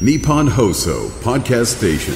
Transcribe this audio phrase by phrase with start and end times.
[0.00, 2.14] Nippon Hoso Podcast Station.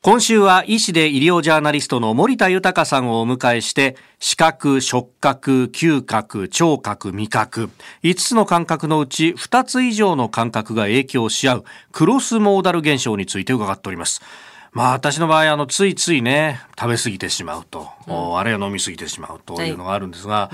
[0.00, 7.68] 今週は医師で医療ジャーナリストの森田豊さんをお迎えして視覚、触覚、嗅覚、聴覚、味覚
[8.02, 14.22] 5つの感覚のうち2つ以上の感覚が影響し合うクロスモーダル現象について伺っております
[14.74, 17.88] まあ私の場合あのついついね食べ過ぎてしまうと、
[18.36, 20.50] あるいは飲み過ぎてしまうというのがあるんですが、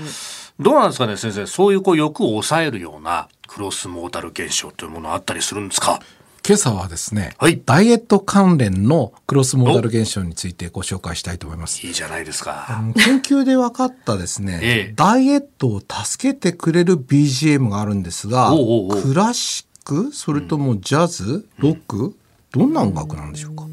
[0.59, 5.99] どうなんですかね先生そういうこう欲を抑えるようなクロスモーダル現象というものあったりするんですか？
[6.47, 7.61] 今朝はですね、はい。
[7.63, 11.85] ダイエット関連のクロスモーダル現象についてご紹介したいと思います。
[11.85, 12.67] いいじゃないですか。
[12.95, 14.93] 研究で分かったですね、 ええ。
[14.95, 19.01] ダイエットを助けてくれる BGM があるんですが、おうおうおう。
[19.03, 20.11] クラシック？
[20.13, 22.15] それともジャズ、ロック、
[22.51, 23.71] どんな音楽なんでしょうか、なん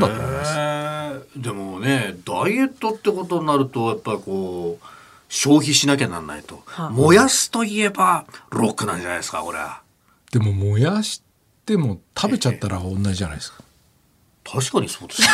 [0.00, 1.42] だと思いますへー。
[1.42, 4.86] でもねダイエットってことになるとやっぱりこう
[5.28, 9.82] 消費しなきゃなんないと、燃やすといえばロックなんじゃないですかこれは。
[10.30, 11.20] でも燃やし
[11.64, 13.58] ても食べちゃったら同じじゃないですか。
[14.46, 15.28] 確かにそうですね。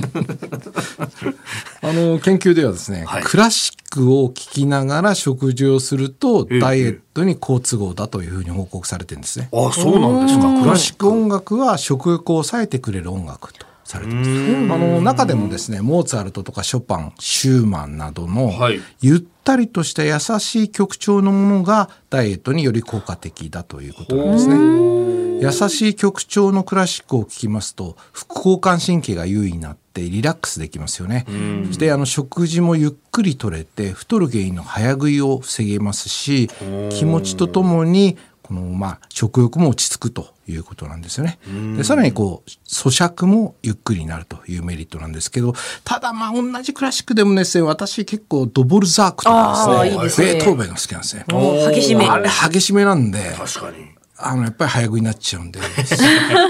[1.82, 3.22] あの研究ではですね、はい。
[3.22, 9.48] クラシックを聴きながら食事をするとええダイエットに好都合だというふうに報告されてるんですね。
[9.52, 10.62] あそうなんですか。
[10.62, 11.08] クラシック。
[11.08, 14.30] 音楽は食欲を抑えてくれる音楽とされてます。
[14.30, 18.80] あの中でもですねモーツァルトとかショパンシューマンなどのはい。
[19.00, 25.29] ゆったりとした優しい曲調のものがダイエットにより効果的だということなんですね。
[25.40, 31.26] 優しい曲調のクラシックを聴きますと副交感神経が優位になってリラックスできますよね。
[31.66, 36.48] そしてあの食事もゆっくりとれて太る原因の早食いを防げますし
[36.90, 41.38] 気持ちとともにこのまあ食欲も落ち着くということなんですよね。
[41.76, 51.24] でさらにこう咀嚼もゆっくりになるというメリットなんですけどただまあ同じクラシックでもですね私結構ドボルザークとかですねいいですねベートーベンが好きなんですね。
[51.72, 52.08] 激しめ。
[52.08, 55.64] あれ激しめなんで確かにあのやっぱり早食いになっちゃうんで ち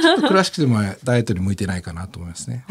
[0.08, 2.64] ょっとクラシックでもダイエットに向いてないかなと思いますね。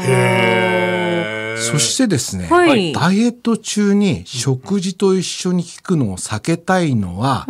[1.71, 2.93] そしてですね、はい。
[2.93, 7.45] ダイエット中に食事と一緒に聞くのを避けたいのは、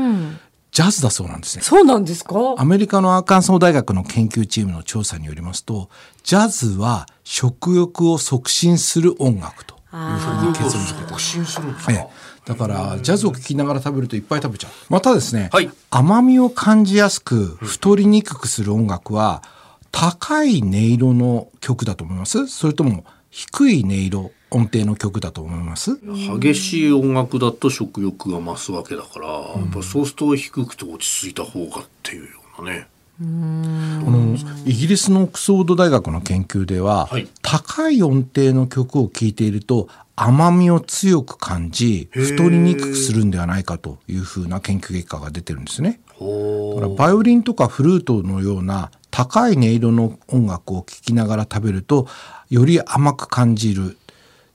[0.71, 1.63] ジャズだそうなんですね。
[1.63, 2.35] そうなんですか？
[2.57, 5.89] アメリカのアーカンソー大学の研究チームの調査によりますと、
[6.23, 11.41] ジャズは食欲を促進する音楽というふうに結論付けてする。
[11.41, 12.07] んですか、ええ。
[12.45, 14.71] だからジャズを聴きながら食べるといっぱい食べちゃう。
[14.89, 15.69] またですね、はい。
[15.89, 19.43] 甘みを感じやすく太りにくくする音楽は
[19.91, 22.47] 高い音色の曲だと思います。
[22.47, 25.99] それとも低い音色音程の曲だと思います。
[26.39, 32.29] 激しい音楽だと食欲が増すわけだから、やっぱそうすると低くて落ち着いた方がっていうよ
[32.59, 32.87] うなね
[33.19, 37.27] このイギリスのオックスフォード大学の研究では、はい。
[37.41, 45.99] 高い音程の曲を聴いていると甘みを強く感じ太りにくくするんではないかというふうな研究結果が出てるんですね。
[46.13, 52.07] ほだからバイオリンとかフルートのような高い音色の音楽を聴きながら食べると
[52.49, 53.97] より甘く感じる。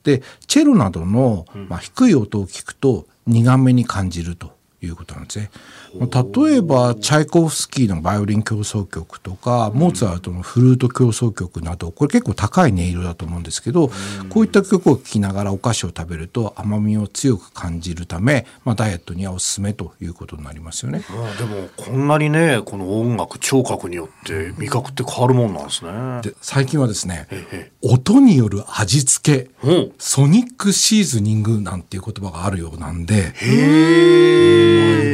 [0.04, 4.53] でチェロなどの、まあ、低い音を聞くと苦めに感じると
[4.84, 5.50] いうことなんですね。
[5.98, 13.90] まあ例えばチャイコフスキーのバイオリン協奏曲とか、モーツァルトのフルート協奏曲などこれ結構高い音色だと思うんですけど、
[14.30, 21.04] こういった曲を聴きながらお菓子を食べると甘みを強く感じるため、まあ、ダイエットにはおすすめということになりますよね。
[21.08, 26.20] まあでもこんなにねこの音楽聴覚によって味覚って変わるもんなんですね。
[26.22, 33.32] で最近はですねえ音による味付けうんソニックシーズニングなんていう言葉があるようなんで、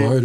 [0.00, 0.22] まあいわ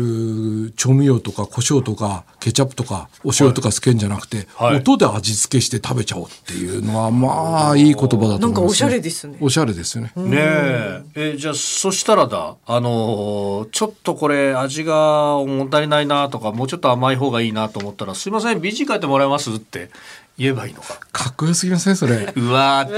[0.71, 4.77] 調味料とか胡椒とかケチャップとかお塩とかつけんじゃなくて、はい。
[4.77, 9.37] 音で味付けして食べちゃおうっていうのはまあいい言葉だと思います、なんかおしゃれですね。
[9.41, 10.11] おしゃれですよね。
[10.15, 11.03] ねえ。
[11.15, 19.89] えじゃあそしたらだあのーちょっとこれ味が物足りないなとかもうちょっと甘い方がいいなと思ったら「すいません BG 書いてもらえます?」って
[20.37, 20.99] 言えばいいのか。
[21.11, 21.95] かっこよすぎません？
[21.95, 22.33] それ。
[22.35, 22.91] うわー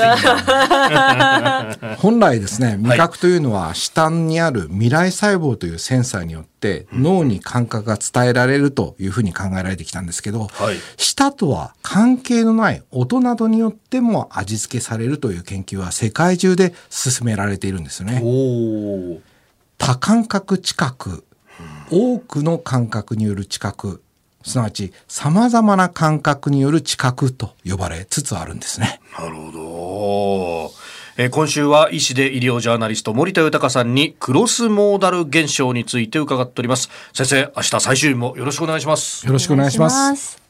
[1.75, 1.95] って。
[1.97, 18.21] 本来ですね味覚というのは下にある未来細胞というセンサーによって脳に感覚が伝えられるというふうに考えられてきたんですけど、はい舌とは関係のない音などによっても味付けされるという研究は世界中で進められているんですよね。
[19.79, 21.23] 多感覚知覚
[21.89, 24.03] 多くの感覚による知覚
[24.43, 29.01] すなわち様々な感覚による知覚と呼ばれつつあるんですね。
[29.17, 30.71] なるほど。
[31.19, 36.91] えー今週は医師で医療ジャーナリスト森田豊さんにクロスモーダル現象について伺っております。
[37.11, 39.25] 先生、明日最終日もよろしくお願いします。
[39.25, 40.15] よろしくお願いします。
[40.15, 40.46] す。